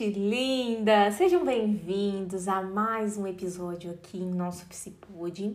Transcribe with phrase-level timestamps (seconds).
[0.00, 1.10] gente linda!
[1.10, 5.54] Sejam bem-vindos a mais um episódio aqui em nosso Psipod.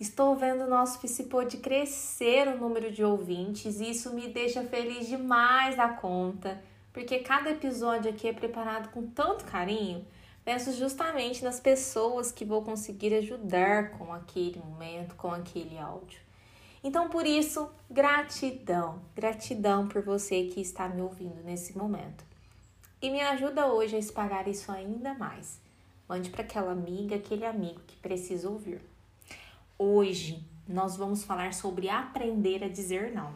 [0.00, 5.06] Estou vendo o nosso Psipod crescer o número de ouvintes e isso me deixa feliz
[5.06, 6.60] demais da conta,
[6.92, 10.04] porque cada episódio aqui é preparado com tanto carinho.
[10.44, 16.18] Penso justamente nas pessoas que vou conseguir ajudar com aquele momento, com aquele áudio.
[16.82, 22.29] Então, por isso, gratidão, gratidão por você que está me ouvindo nesse momento.
[23.02, 25.60] E me ajuda hoje a espalhar isso ainda mais.
[26.08, 28.82] Mande para aquela amiga, aquele amigo que precisa ouvir.
[29.78, 33.34] Hoje nós vamos falar sobre aprender a dizer não.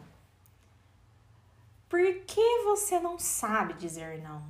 [1.89, 4.43] Por que você não sabe dizer não?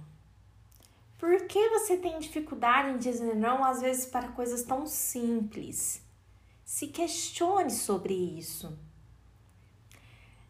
[1.18, 6.02] Por que você tem dificuldade em dizer não, às vezes, para coisas tão simples?
[6.66, 8.78] Se questione sobre isso.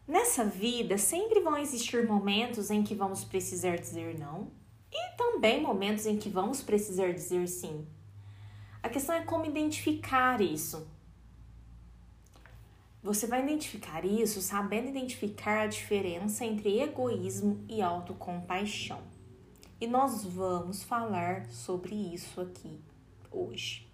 [0.06, 4.52] Nessa vida, sempre vão existir momentos em que vamos precisar dizer não
[4.92, 7.86] e também momentos em que vamos precisar dizer sim.
[8.80, 10.86] A questão é como identificar isso.
[13.02, 19.02] Você vai identificar isso sabendo identificar a diferença entre egoísmo e autocompaixão.
[19.80, 22.80] E nós vamos falar sobre isso aqui
[23.30, 23.86] hoje.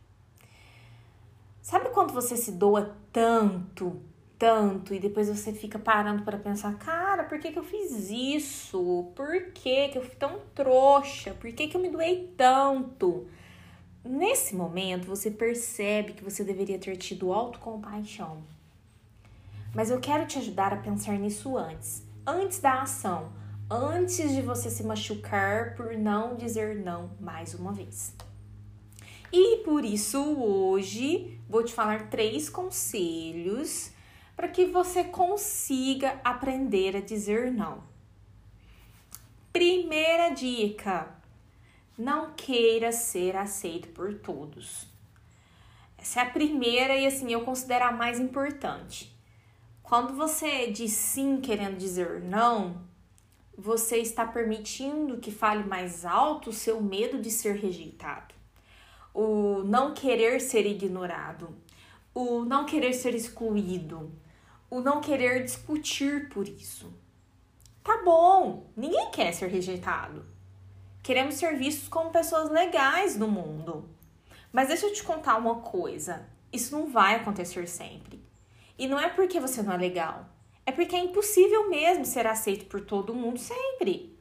[1.63, 4.03] Sabe quando você se doa tanto
[4.43, 9.13] tanto e depois você fica parando para pensar, cara, por que, que eu fiz isso?
[9.15, 11.33] Por que, que eu fui tão trouxa?
[11.35, 13.29] Por que, que eu me doei tanto?
[14.05, 18.43] Nesse momento, você percebe que você deveria ter tido autocompaixão.
[19.73, 23.33] Mas eu quero te ajudar a pensar nisso antes, antes da ação,
[23.71, 28.13] antes de você se machucar por não dizer não mais uma vez.
[29.33, 33.93] E por isso, hoje, vou te falar três conselhos
[34.37, 37.83] para que você consiga aprender a dizer não.
[39.53, 41.15] Primeira dica:
[41.97, 44.87] não queira ser aceito por todos.
[45.99, 49.15] Essa é a primeira e assim eu considero a mais importante.
[49.83, 52.83] Quando você diz sim querendo dizer não,
[53.57, 58.35] você está permitindo que fale mais alto o seu medo de ser rejeitado,
[59.13, 61.55] o não querer ser ignorado,
[62.15, 64.13] o não querer ser excluído,
[64.71, 66.93] o não querer discutir por isso.
[67.83, 70.25] Tá bom, ninguém quer ser rejeitado.
[71.03, 73.89] Queremos ser vistos como pessoas legais no mundo.
[74.53, 78.23] Mas deixa eu te contar uma coisa: isso não vai acontecer sempre.
[78.79, 80.27] E não é porque você não é legal,
[80.65, 84.17] é porque é impossível mesmo ser aceito por todo mundo sempre.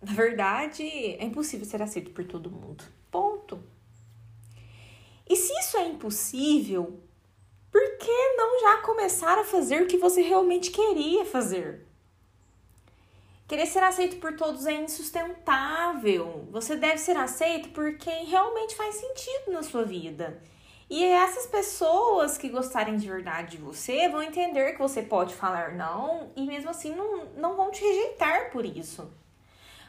[0.00, 2.82] Na verdade, é impossível ser aceito por todo mundo.
[5.28, 7.00] E se isso é impossível,
[7.70, 11.86] por que não já começar a fazer o que você realmente queria fazer?
[13.48, 16.48] Querer ser aceito por todos é insustentável.
[16.50, 20.40] Você deve ser aceito por quem realmente faz sentido na sua vida.
[20.88, 25.74] E essas pessoas que gostarem de verdade de você vão entender que você pode falar
[25.74, 29.10] não e mesmo assim não, não vão te rejeitar por isso.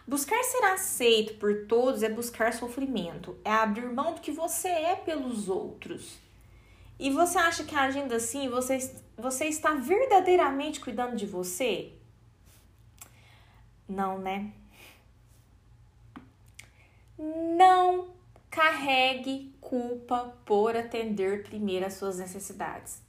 [0.06, 4.96] Buscar ser aceito por todos é buscar sofrimento, é abrir mão do que você é
[4.96, 6.20] pelos outros.
[7.00, 11.94] E você acha que agindo assim, você, você está verdadeiramente cuidando de você?
[13.88, 14.52] Não, né?
[17.18, 18.10] Não
[18.50, 23.02] carregue culpa por atender primeiro as suas necessidades.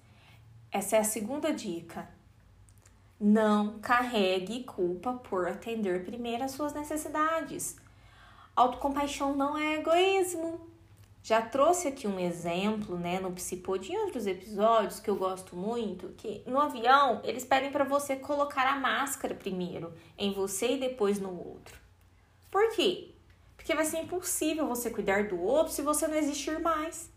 [0.71, 2.09] Essa é a segunda dica.
[3.27, 7.75] Não carregue culpa por atender primeiro as suas necessidades.
[8.55, 10.69] Autocompaixão não é egoísmo.
[11.23, 16.11] Já trouxe aqui um exemplo, né, no Psipod em outros episódios que eu gosto muito,
[16.19, 21.19] que no avião eles pedem para você colocar a máscara primeiro em você e depois
[21.19, 21.79] no outro.
[22.51, 23.15] Por quê?
[23.57, 27.11] Porque vai ser impossível você cuidar do outro se você não existir mais.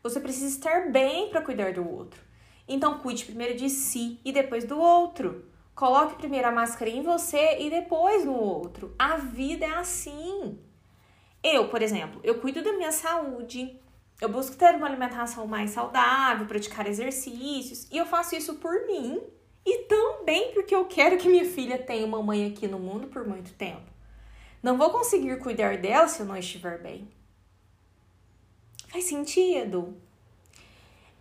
[0.00, 2.29] Você precisa estar bem para cuidar do outro.
[2.72, 5.44] Então cuide primeiro de si e depois do outro.
[5.74, 8.94] Coloque primeiro a máscara em você e depois no outro.
[8.96, 10.56] A vida é assim.
[11.42, 13.76] Eu, por exemplo, eu cuido da minha saúde,
[14.20, 19.20] eu busco ter uma alimentação mais saudável, praticar exercícios, e eu faço isso por mim
[19.66, 23.26] e também porque eu quero que minha filha tenha uma mãe aqui no mundo por
[23.26, 23.90] muito tempo.
[24.62, 27.08] Não vou conseguir cuidar dela se eu não estiver bem.
[28.86, 29.96] Faz sentido?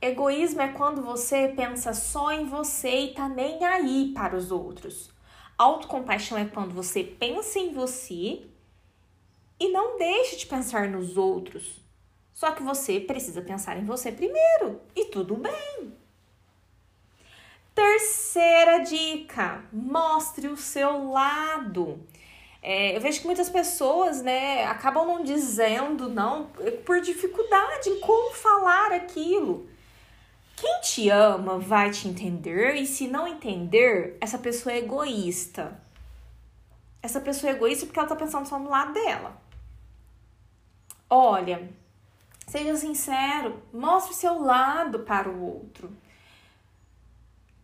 [0.01, 5.11] Egoísmo é quando você pensa só em você e tá nem aí para os outros.
[5.57, 8.43] Autocompaixão é quando você pensa em você
[9.59, 11.81] e não deixe de pensar nos outros.
[12.33, 14.79] Só que você precisa pensar em você primeiro.
[14.95, 15.93] E tudo bem.
[17.75, 21.99] Terceira dica: mostre o seu lado.
[22.61, 26.49] É, eu vejo que muitas pessoas, né, acabam não dizendo não
[26.85, 29.67] por dificuldade em como falar aquilo.
[30.59, 35.79] Quem te ama vai te entender e se não entender, essa pessoa é egoísta.
[37.01, 39.41] Essa pessoa é egoísta porque ela tá pensando só no lado dela.
[41.09, 41.69] Olha,
[42.45, 45.89] seja sincero, mostre o seu lado para o outro.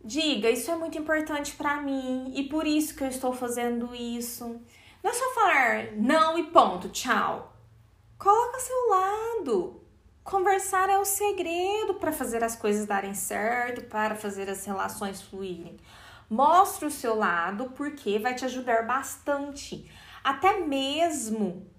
[0.02, 4.58] Diga, isso é muito importante para mim e por isso que eu estou fazendo isso.
[5.02, 7.52] Não é só falar não e ponto, tchau.
[8.18, 9.85] Coloca seu lado.
[10.26, 15.76] Conversar é o segredo para fazer as coisas darem certo, para fazer as relações fluírem.
[16.28, 19.88] Mostre o seu lado porque vai te ajudar bastante.
[20.24, 21.70] Até mesmo,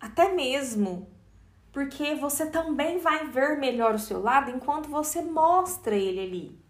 [0.00, 1.10] até mesmo,
[1.72, 6.64] porque você também vai ver melhor o seu lado enquanto você mostra ele ali.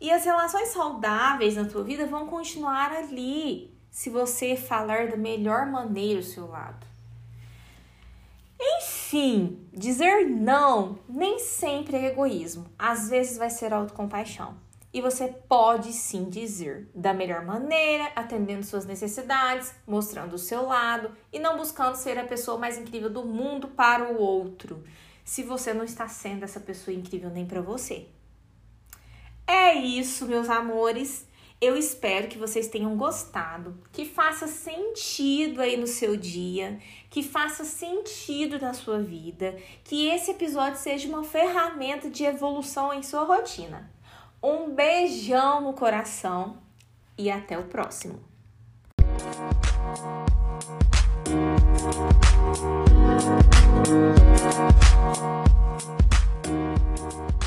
[0.00, 5.66] E as relações saudáveis na tua vida vão continuar ali se você falar da melhor
[5.66, 6.95] maneira o seu lado.
[9.06, 14.56] Enfim, dizer não nem sempre é egoísmo, às vezes vai ser autocompaixão.
[14.92, 21.12] E você pode sim dizer da melhor maneira, atendendo suas necessidades, mostrando o seu lado
[21.32, 24.82] e não buscando ser a pessoa mais incrível do mundo para o outro,
[25.24, 28.08] se você não está sendo essa pessoa incrível nem para você.
[29.46, 31.25] É isso, meus amores.
[31.58, 37.64] Eu espero que vocês tenham gostado, que faça sentido aí no seu dia, que faça
[37.64, 43.90] sentido na sua vida, que esse episódio seja uma ferramenta de evolução em sua rotina.
[44.42, 46.58] Um beijão no coração
[47.16, 48.20] e até o próximo.
[53.86, 54.20] Thank
[57.30, 57.45] you.